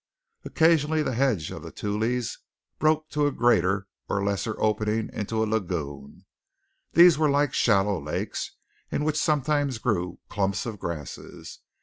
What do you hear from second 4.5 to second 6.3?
opening into a lagoon.